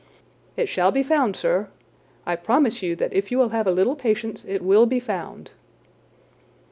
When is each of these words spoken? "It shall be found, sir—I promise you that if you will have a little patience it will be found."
"It 0.57 0.67
shall 0.67 0.91
be 0.91 1.03
found, 1.03 1.35
sir—I 1.35 2.35
promise 2.35 2.81
you 2.81 2.95
that 2.95 3.13
if 3.13 3.29
you 3.31 3.37
will 3.37 3.49
have 3.49 3.67
a 3.67 3.71
little 3.71 3.95
patience 3.95 4.43
it 4.45 4.63
will 4.63 4.87
be 4.87 4.99
found." 4.99 5.51